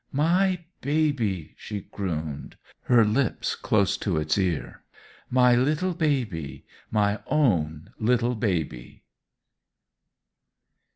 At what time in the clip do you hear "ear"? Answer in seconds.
4.35-4.81